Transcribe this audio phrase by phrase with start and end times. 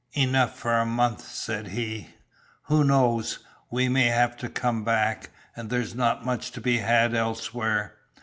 [0.13, 2.07] "Enough for a month," said he,
[2.63, 3.37] "who knows,
[3.69, 7.97] we may have to come back, and there's not much to be had elsewhere."